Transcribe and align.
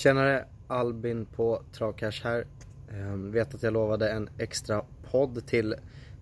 Tjenare, 0.00 0.44
Albin 0.66 1.26
på 1.26 1.62
Travcash 1.72 2.24
här. 2.24 2.46
Ehm, 2.90 3.32
vet 3.32 3.54
att 3.54 3.62
jag 3.62 3.72
lovade 3.72 4.10
en 4.10 4.28
extra 4.38 4.82
podd 5.10 5.46
till 5.46 5.74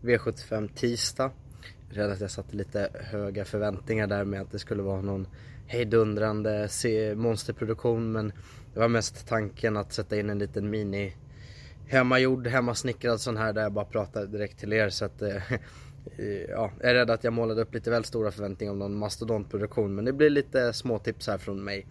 V75 0.03 0.71
tisdag. 0.75 1.31
Rädd 1.91 2.11
att 2.11 2.21
jag 2.21 2.31
satte 2.31 2.57
lite 2.57 2.91
höga 2.95 3.45
förväntningar 3.45 4.07
där 4.07 4.25
med 4.25 4.41
att 4.41 4.51
det 4.51 4.59
skulle 4.59 4.83
vara 4.83 5.01
någon 5.01 5.27
hejdundrande 5.67 6.69
monsterproduktion 7.17 8.13
men 8.13 8.33
det 8.75 8.81
var 8.81 8.89
mest 8.89 9.29
tanken 9.29 9.77
att 9.77 9.93
sätta 9.93 10.19
in 10.19 10.31
en 10.31 10.39
liten 10.39 10.71
mini 10.71 11.17
hemmagjord, 11.87 12.47
hemmasnickrad 12.47 13.21
sån 13.21 13.37
här 13.37 13.53
där 13.53 13.63
jag 13.63 13.73
bara 13.73 13.85
pratar 13.85 14.27
direkt 14.27 14.59
till 14.59 14.73
er 14.73 14.89
så 14.89 15.05
att 15.05 15.23
eh, 15.23 15.53
eh 15.53 15.61
ja, 16.49 16.71
jag 16.81 16.91
är 16.91 16.95
rädd 16.95 17.11
att 17.11 17.25
jag 17.25 17.33
målade 17.33 17.63
upp 17.63 17.75
lite 17.75 17.91
väl 17.91 18.05
stora 18.05 18.31
förväntningar 18.31 18.73
om 18.73 18.79
någon 18.79 18.99
mastodontproduktion 18.99 19.95
men 19.95 20.05
det 20.05 20.13
blir 20.13 20.31
lite 20.31 20.73
småtips 20.73 21.27
här 21.27 21.39
från 21.39 21.65
mig. 21.65 21.87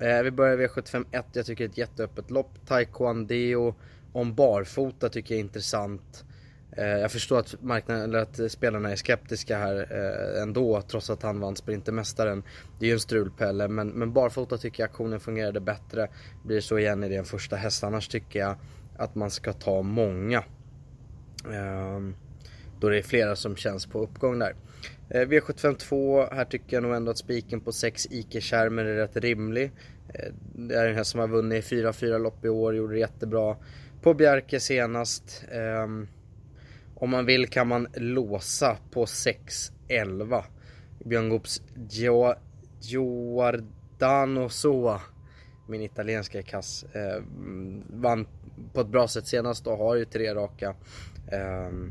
Eh, 0.00 0.22
vi 0.22 0.30
börjar 0.30 0.56
V751, 0.56 1.24
jag 1.32 1.46
tycker 1.46 1.64
det 1.64 1.68
är 1.68 1.70
ett 1.70 1.78
jätteöppet 1.78 2.30
lopp. 2.30 2.66
Taekwondo 2.66 3.74
om 4.12 4.34
barfota 4.34 5.08
tycker 5.08 5.34
jag 5.34 5.40
är 5.40 5.44
intressant. 5.44 6.24
Eh, 6.76 6.84
jag 6.84 7.12
förstår 7.12 7.38
att, 7.38 7.62
marknaden, 7.62 8.04
eller 8.04 8.18
att 8.18 8.52
spelarna 8.52 8.90
är 8.90 8.96
skeptiska 8.96 9.58
här 9.58 9.86
eh, 9.90 10.42
ändå 10.42 10.82
trots 10.82 11.10
att 11.10 11.22
han 11.22 11.40
vann 11.40 11.56
Sprintermästaren. 11.56 12.42
Det 12.78 12.84
är 12.84 12.88
ju 12.88 12.94
en 12.94 13.00
strulpelle 13.00 13.68
men, 13.68 13.88
men 13.88 14.12
barfota 14.12 14.58
tycker 14.58 14.82
jag 14.82 14.90
aktionen 14.90 15.20
fungerade 15.20 15.60
bättre. 15.60 16.08
Blir 16.44 16.60
så 16.60 16.78
igen 16.78 17.04
i 17.04 17.08
den 17.08 17.24
första 17.24 17.56
häst. 17.56 17.84
Annars 17.84 18.08
tycker 18.08 18.38
jag 18.38 18.56
att 18.96 19.14
man 19.14 19.30
ska 19.30 19.52
ta 19.52 19.82
många. 19.82 20.44
Ehm, 21.52 22.14
då 22.80 22.88
det 22.88 22.98
är 22.98 23.02
flera 23.02 23.36
som 23.36 23.56
känns 23.56 23.86
på 23.86 24.02
uppgång 24.02 24.38
där. 24.38 24.54
Eh, 25.10 25.28
V752, 25.28 26.28
här 26.34 26.44
tycker 26.44 26.76
jag 26.76 26.82
nog 26.82 26.94
ändå 26.94 27.10
att 27.10 27.18
spiken 27.18 27.60
på 27.60 27.72
6 27.72 28.06
Ike-skärmen 28.10 28.86
är 28.86 28.94
rätt 28.94 29.16
rimlig. 29.16 29.72
Eh, 30.14 30.32
det 30.54 30.74
är 30.74 30.86
den 30.86 30.96
här 30.96 31.04
som 31.04 31.20
har 31.20 31.28
vunnit 31.28 31.64
4-4 31.64 32.18
lopp 32.18 32.44
i 32.44 32.48
år, 32.48 32.76
gjorde 32.76 32.94
det 32.94 33.00
jättebra 33.00 33.56
på 34.02 34.14
Bjerke 34.14 34.60
senast. 34.60 35.44
Ehm, 35.52 36.08
om 36.94 37.10
man 37.10 37.26
vill 37.26 37.48
kan 37.48 37.68
man 37.68 37.88
låsa 37.94 38.76
på 38.90 39.04
6-11. 39.06 40.44
Björn 41.04 41.28
Goops 41.28 41.62
Giordano 42.80 44.48
Soa, 44.48 45.00
min 45.68 45.82
italienska 45.82 46.38
är 46.38 46.42
kass, 46.42 46.84
ehm, 46.92 47.82
vann 47.88 48.26
på 48.72 48.80
ett 48.80 48.88
bra 48.88 49.08
sätt 49.08 49.26
senast 49.26 49.66
och 49.66 49.78
har 49.78 49.96
ju 49.96 50.04
tre 50.04 50.34
raka. 50.34 50.74
Ehm, 51.32 51.90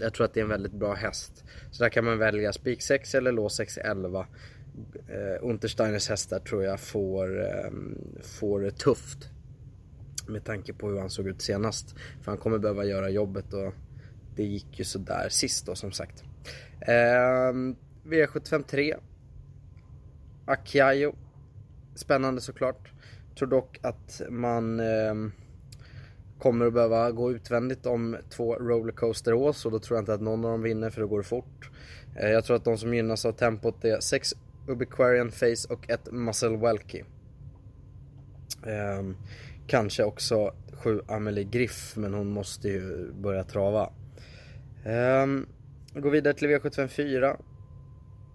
jag 0.00 0.14
tror 0.14 0.24
att 0.24 0.34
det 0.34 0.40
är 0.40 0.44
en 0.44 0.50
väldigt 0.50 0.72
bra 0.72 0.94
häst. 0.94 1.44
Så 1.70 1.82
där 1.82 1.90
kan 1.90 2.04
man 2.04 2.18
välja 2.18 2.52
spik 2.52 2.82
6 2.82 3.14
eller 3.14 3.32
lås 3.32 3.56
6 3.56 3.78
11. 3.78 4.26
Eh, 5.08 5.48
Untersteiners 5.48 6.08
hästar 6.08 6.38
tror 6.38 6.64
jag 6.64 6.80
får, 6.80 7.40
eh, 7.40 7.70
får 8.22 8.60
det 8.60 8.70
tufft. 8.70 9.28
Med 10.28 10.44
tanke 10.44 10.72
på 10.72 10.88
hur 10.88 10.98
han 10.98 11.10
såg 11.10 11.28
ut 11.28 11.42
senast. 11.42 11.94
För 12.22 12.32
han 12.32 12.38
kommer 12.38 12.58
behöva 12.58 12.84
göra 12.84 13.10
jobbet 13.10 13.52
och 13.52 13.74
det 14.36 14.44
gick 14.44 14.78
ju 14.78 14.84
sådär 14.84 15.28
sist 15.28 15.66
då 15.66 15.74
som 15.74 15.92
sagt. 15.92 16.24
Eh, 16.80 17.52
V75 18.04 18.62
3. 18.62 18.96
Akiayo. 20.44 21.14
Spännande 21.94 22.40
såklart. 22.40 22.92
Tror 23.38 23.48
dock 23.48 23.78
att 23.82 24.22
man 24.30 24.80
eh, 24.80 25.14
kommer 26.40 26.66
att 26.66 26.72
behöva 26.72 27.10
gå 27.10 27.32
utvändigt 27.32 27.86
om 27.86 28.16
två 28.30 28.54
rollercoaster-ås 28.54 29.66
och 29.66 29.72
då 29.72 29.78
tror 29.78 29.96
jag 29.96 30.02
inte 30.02 30.14
att 30.14 30.20
någon 30.20 30.44
av 30.44 30.50
dem 30.50 30.62
vinner 30.62 30.90
för 30.90 31.00
då 31.00 31.06
går 31.06 31.18
det 31.18 31.24
fort. 31.24 31.70
Eh, 32.16 32.28
jag 32.30 32.44
tror 32.44 32.56
att 32.56 32.64
de 32.64 32.78
som 32.78 32.94
gynnas 32.94 33.24
av 33.24 33.32
tempot 33.32 33.84
är 33.84 34.00
6 34.00 34.34
Ubiquarian 34.68 35.30
Face 35.30 35.74
och 35.74 35.90
ett 35.90 36.12
Muscle 36.12 36.56
Welky. 36.56 37.02
Ehm, 38.66 39.16
kanske 39.66 40.04
också 40.04 40.54
7 40.72 41.00
Amelie 41.08 41.44
Griff 41.44 41.96
men 41.96 42.14
hon 42.14 42.26
måste 42.26 42.68
ju 42.68 43.12
börja 43.12 43.44
trava. 43.44 43.92
Um, 44.86 45.46
går 45.94 46.10
vidare 46.10 46.34
till 46.34 46.48
V754. 46.48 47.36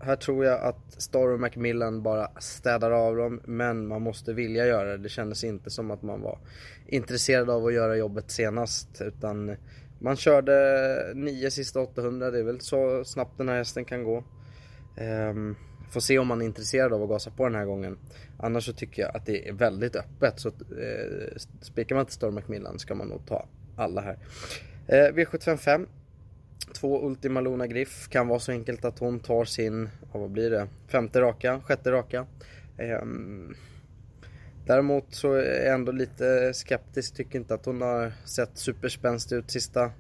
Här 0.06 0.16
tror 0.16 0.46
jag 0.46 0.62
att 0.62 1.02
Star 1.02 1.28
och 1.28 1.40
Macmillan 1.40 2.04
bara 2.04 2.32
städar 2.40 2.92
av 2.92 3.16
dem 3.16 3.42
men 3.46 3.88
man 3.88 4.02
måste 4.02 4.34
vilja 4.34 4.66
göra 4.66 4.92
det. 4.92 4.98
Det 4.98 5.10
kändes 5.10 5.44
inte 5.44 5.70
som 5.70 5.92
att 5.92 6.02
man 6.02 6.22
var 6.22 6.40
intresserad 6.88 7.50
av 7.50 7.66
att 7.66 7.74
göra 7.74 7.96
jobbet 7.96 8.32
senast 8.32 9.02
utan 9.02 9.56
man 10.00 10.16
körde 10.16 11.12
9 11.16 11.52
sista 11.52 11.80
800. 11.80 12.32
Det 12.32 12.40
är 12.40 12.44
väl 12.44 12.62
så 12.62 13.04
snabbt 13.06 13.38
den 13.38 13.50
här 13.50 13.58
hästen 13.58 13.86
kan 13.86 14.04
gå. 14.04 14.24
Um, 15.32 15.56
får 15.90 16.00
se 16.00 16.20
om 16.20 16.28
man 16.28 16.42
är 16.42 16.46
intresserad 16.46 16.94
av 16.94 17.04
att 17.04 17.10
gasa 17.10 17.32
på 17.32 17.44
den 17.44 17.56
här 17.56 17.66
gången. 17.66 17.98
Annars 18.40 18.66
så 18.66 18.74
tycker 18.74 19.02
jag 19.02 19.16
att 19.16 19.26
det 19.26 19.50
är 19.50 19.54
väldigt 19.54 19.96
öppet 19.96 20.40
så 20.40 20.48
eh, 20.50 21.38
spikar 21.62 21.96
man 21.96 22.06
till 22.06 22.16
Storm 22.16 22.36
Macmillan 22.36 22.80
ska 22.80 22.96
man 22.96 23.08
nog 23.08 23.26
ta 23.28 23.48
alla 23.76 24.02
här. 24.02 24.18
Eh, 24.88 25.14
V755 25.14 25.88
Två 26.74 27.08
Ultima 27.08 27.42
Luna 27.42 27.68
Griff. 27.68 28.08
Kan 28.10 28.28
vara 28.28 28.40
så 28.40 28.52
enkelt 28.52 28.86
att 28.86 29.00
hon 29.00 29.20
tar 29.20 29.46
sin, 29.46 29.90
vad 30.12 30.32
blir 30.32 30.50
det, 30.50 30.68
femte 30.88 31.22
raka, 31.22 31.62
sjätte 31.62 31.92
raka. 31.92 32.26
Ehm, 32.78 33.56
däremot 34.66 35.06
så 35.10 35.34
är 35.34 35.66
jag 35.66 35.74
ändå 35.74 35.92
lite 35.92 36.54
skeptisk, 36.54 37.16
tycker 37.16 37.40
inte 37.40 37.54
att 37.54 37.66
hon 37.66 37.82
har 37.82 38.14
sett 38.26 38.58
superspänstig 38.58 39.36
ut 39.36 39.52
sista 39.52 39.92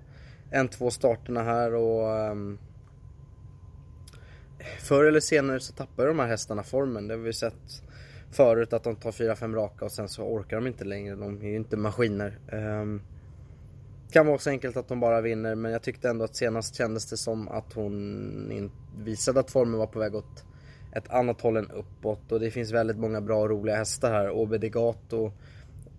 en, 0.52 0.68
två 0.68 0.92
starterna 0.92 1.44
här 1.44 1.74
och 1.74 2.32
um, 2.32 2.60
Förr 4.80 5.04
eller 5.04 5.20
senare 5.20 5.60
så 5.60 5.74
tappar 5.74 6.08
de 6.08 6.20
här 6.20 6.28
hästarna 6.28 6.64
formen, 6.64 7.08
det 7.08 7.14
har 7.14 7.22
vi 7.22 7.34
sett 7.34 7.84
förut 8.32 8.74
att 8.74 8.84
de 8.84 8.96
tar 8.96 9.12
4-5 9.12 9.56
raka 9.56 9.86
och 9.86 9.92
sen 9.92 10.10
så 10.10 10.24
orkar 10.24 10.58
de 10.58 10.68
inte 10.68 10.86
längre, 10.86 11.16
de 11.16 11.42
är 11.42 11.48
ju 11.48 11.56
inte 11.56 11.78
maskiner. 11.78 12.40
Um, 12.52 13.02
kan 14.12 14.28
vara 14.28 14.38
så 14.38 14.50
enkelt 14.50 14.78
att 14.78 14.90
hon 14.90 15.00
bara 15.00 15.22
vinner 15.22 15.56
men 15.56 15.72
jag 15.72 15.82
tyckte 15.82 16.10
ändå 16.10 16.26
att 16.26 16.36
senast 16.36 16.76
kändes 16.76 17.10
det 17.10 17.18
som 17.18 17.48
att 17.48 17.74
hon 17.74 18.72
visade 18.98 19.40
att 19.40 19.52
formen 19.52 19.80
var 19.80 19.88
på 19.88 20.00
väg 20.00 20.16
åt 20.16 20.46
ett 20.96 21.10
annat 21.10 21.42
håll 21.42 21.58
än 21.58 21.72
uppåt 21.72 22.32
och 22.32 22.40
det 22.40 22.52
finns 22.52 22.72
väldigt 22.72 22.98
många 22.98 23.22
bra 23.22 23.42
och 23.42 23.50
roliga 23.50 23.76
hästar 23.76 24.12
här. 24.12 24.30
Obe 24.30 24.58
Gato, 24.58 25.32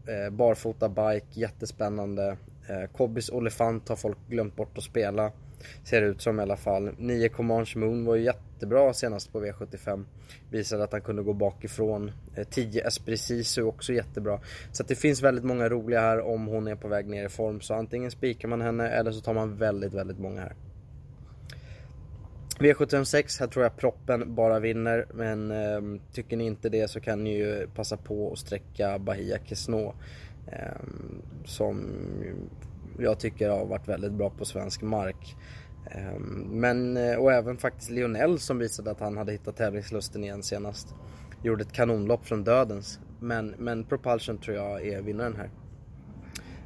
eh, 0.06 0.30
barfota 0.30 0.88
bike, 0.88 1.26
jättespännande. 1.30 2.36
Eh, 2.68 2.90
Kobbis 2.96 3.30
Olefant 3.30 3.88
har 3.88 3.96
folk 3.96 4.18
glömt 4.28 4.56
bort 4.56 4.78
att 4.78 4.84
spela. 4.84 5.32
Ser 5.84 6.00
det 6.00 6.06
ut 6.06 6.22
som 6.22 6.38
i 6.40 6.42
alla 6.42 6.56
fall. 6.56 6.90
9 6.98 7.28
Comanche 7.28 7.78
Moon 7.78 8.04
var 8.04 8.16
ju 8.16 8.22
jättebra 8.22 8.92
senast 8.92 9.32
på 9.32 9.44
V75. 9.44 10.04
Visade 10.50 10.84
att 10.84 10.92
han 10.92 11.00
kunde 11.00 11.22
gå 11.22 11.32
bakifrån. 11.32 12.12
10 12.50 12.80
eh, 12.80 12.86
Esprit 12.86 13.58
också 13.58 13.92
jättebra. 13.92 14.40
Så 14.72 14.82
att 14.82 14.88
det 14.88 14.94
finns 14.94 15.22
väldigt 15.22 15.44
många 15.44 15.68
roliga 15.68 16.00
här 16.00 16.20
om 16.20 16.46
hon 16.46 16.68
är 16.68 16.74
på 16.74 16.88
väg 16.88 17.06
ner 17.06 17.26
i 17.26 17.28
form. 17.28 17.60
Så 17.60 17.74
antingen 17.74 18.10
spikar 18.10 18.48
man 18.48 18.60
henne 18.60 18.88
eller 18.88 19.12
så 19.12 19.20
tar 19.20 19.34
man 19.34 19.56
väldigt, 19.56 19.94
väldigt 19.94 20.18
många 20.18 20.40
här. 20.40 20.54
V756, 22.58 23.40
här 23.40 23.46
tror 23.46 23.64
jag 23.64 23.76
proppen 23.76 24.34
bara 24.34 24.60
vinner. 24.60 25.06
Men 25.14 25.50
eh, 25.50 26.00
tycker 26.12 26.36
ni 26.36 26.44
inte 26.46 26.68
det 26.68 26.90
så 26.90 27.00
kan 27.00 27.24
ni 27.24 27.30
ju 27.30 27.68
passa 27.74 27.96
på 27.96 28.32
att 28.32 28.38
sträcka 28.38 28.98
Bahia 28.98 29.38
Kesno. 29.44 29.94
Eh, 30.52 30.82
som 31.44 31.90
jag 32.98 33.18
tycker 33.18 33.48
har 33.48 33.66
varit 33.66 33.88
väldigt 33.88 34.12
bra 34.12 34.30
på 34.30 34.44
svensk 34.44 34.82
mark. 34.82 35.36
Ehm, 35.90 36.46
men, 36.50 36.96
eh, 36.96 37.16
och 37.16 37.32
även 37.32 37.56
faktiskt 37.56 37.90
Lionel 37.90 38.38
som 38.38 38.58
visade 38.58 38.90
att 38.90 39.00
han 39.00 39.16
hade 39.16 39.32
hittat 39.32 39.56
tävlingslusten 39.56 40.24
igen 40.24 40.42
senast. 40.42 40.94
Gjorde 41.42 41.62
ett 41.62 41.72
kanonlopp 41.72 42.26
från 42.26 42.44
dödens. 42.44 43.00
Men, 43.20 43.54
men 43.58 43.84
Propulsion 43.84 44.38
tror 44.38 44.56
jag 44.56 44.86
är 44.86 45.02
vinnaren 45.02 45.36
här. 45.36 45.50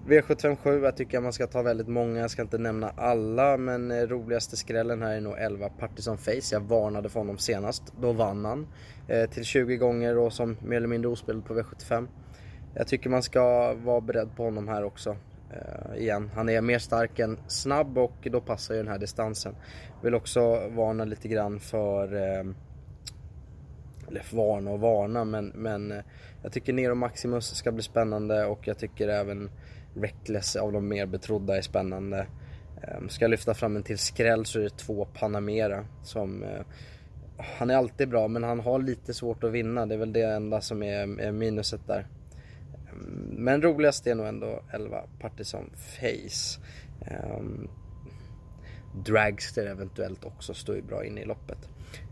V757, 0.06 0.84
jag 0.84 0.96
tycker 0.96 1.20
man 1.20 1.32
ska 1.32 1.46
ta 1.46 1.62
väldigt 1.62 1.88
många, 1.88 2.20
jag 2.20 2.30
ska 2.30 2.42
inte 2.42 2.58
nämna 2.58 2.90
alla 2.96 3.56
men 3.56 3.90
eh, 3.90 4.06
roligaste 4.06 4.56
skrällen 4.56 5.02
här 5.02 5.16
är 5.16 5.20
nog 5.20 5.34
11 5.38 5.68
Partison 5.68 6.18
Face. 6.18 6.52
Jag 6.52 6.60
varnade 6.60 7.08
för 7.08 7.20
honom 7.20 7.38
senast, 7.38 7.82
då 8.00 8.12
vann 8.12 8.44
han. 8.44 8.66
Eh, 9.08 9.30
till 9.30 9.44
20 9.44 9.76
gånger 9.76 10.18
och 10.18 10.32
som 10.32 10.56
mer 10.66 10.76
eller 10.76 10.88
mindre 10.88 11.10
ospelad 11.10 11.44
på 11.44 11.54
V75. 11.54 12.08
Jag 12.74 12.86
tycker 12.86 13.10
man 13.10 13.22
ska 13.22 13.74
vara 13.74 14.00
beredd 14.00 14.36
på 14.36 14.44
honom 14.44 14.68
här 14.68 14.84
också. 14.84 15.16
Uh, 15.50 15.98
igen, 15.98 16.30
han 16.34 16.48
är 16.48 16.60
mer 16.60 16.78
stark 16.78 17.18
än 17.18 17.38
snabb 17.46 17.98
och 17.98 18.28
då 18.30 18.40
passar 18.40 18.74
ju 18.74 18.80
den 18.80 18.92
här 18.92 18.98
distansen. 18.98 19.54
Vill 20.02 20.14
också 20.14 20.68
varna 20.68 21.04
lite 21.04 21.28
grann 21.28 21.60
för, 21.60 22.14
uh, 22.14 22.54
eller 24.08 24.34
varna 24.36 24.70
och 24.70 24.80
varna 24.80 25.24
men, 25.24 25.46
men 25.46 25.92
uh, 25.92 26.00
jag 26.42 26.52
tycker 26.52 26.72
Nero 26.72 26.94
Maximus 26.94 27.54
ska 27.54 27.72
bli 27.72 27.82
spännande 27.82 28.44
och 28.44 28.68
jag 28.68 28.78
tycker 28.78 29.08
även 29.08 29.50
Reckless 29.94 30.56
av 30.56 30.72
de 30.72 30.88
mer 30.88 31.06
betrodda 31.06 31.56
är 31.56 31.62
spännande. 31.62 32.26
Um, 32.98 33.08
ska 33.08 33.24
jag 33.24 33.30
lyfta 33.30 33.54
fram 33.54 33.76
en 33.76 33.82
till 33.82 33.98
skräll 33.98 34.44
så 34.46 34.58
är 34.58 34.62
det 34.62 34.76
två 34.76 35.04
Panamera 35.04 35.84
som 36.02 36.44
han 37.58 37.70
är 37.70 37.76
alltid 37.76 38.08
bra 38.08 38.28
men 38.28 38.44
han 38.44 38.60
har 38.60 38.78
lite 38.78 39.14
svårt 39.14 39.44
att 39.44 39.52
vinna. 39.52 39.86
Det 39.86 39.94
är 39.94 39.98
väl 39.98 40.12
det 40.12 40.22
enda 40.22 40.60
som 40.60 40.82
är, 40.82 41.20
är 41.20 41.32
minuset 41.32 41.80
där. 41.86 42.06
Ehm, 42.92 43.29
men 43.40 43.62
roligast 43.62 44.06
är 44.06 44.14
nog 44.14 44.26
ändå 44.26 44.62
11 44.70 45.02
Partisan 45.20 45.70
Face. 45.76 46.60
Um, 47.36 47.68
Dragster 48.94 49.66
eventuellt 49.66 50.24
också 50.24 50.54
står 50.54 50.76
ju 50.76 50.82
bra 50.82 51.04
inne 51.04 51.20
i 51.20 51.24
loppet. 51.24 51.58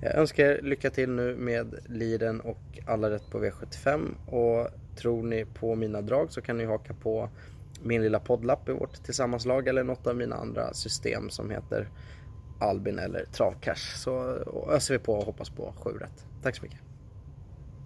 Jag 0.00 0.14
önskar 0.14 0.44
er 0.44 0.62
lycka 0.62 0.90
till 0.90 1.10
nu 1.10 1.36
med 1.36 1.74
Liden 1.86 2.40
och 2.40 2.78
alla 2.86 3.10
rätt 3.10 3.30
på 3.30 3.44
V75 3.44 4.14
och 4.26 4.68
tror 4.96 5.22
ni 5.22 5.44
på 5.44 5.74
mina 5.74 6.02
drag 6.02 6.32
så 6.32 6.40
kan 6.40 6.58
ni 6.58 6.64
haka 6.64 6.94
på 6.94 7.28
min 7.82 8.02
lilla 8.02 8.20
poddlapp 8.20 8.68
i 8.68 8.72
vårt 8.72 9.04
tillsammanslag 9.04 9.68
eller 9.68 9.84
något 9.84 10.06
av 10.06 10.16
mina 10.16 10.36
andra 10.36 10.74
system 10.74 11.30
som 11.30 11.50
heter 11.50 11.88
Albin 12.60 12.98
eller 12.98 13.24
Travcash. 13.24 13.96
Så 13.96 14.38
öser 14.70 14.94
vi 14.94 14.98
på 14.98 15.14
och 15.14 15.24
hoppas 15.24 15.50
på 15.50 15.74
7 15.76 15.90
rätt. 15.90 16.26
Tack 16.42 16.56
så 16.56 16.62
mycket. 16.62 16.87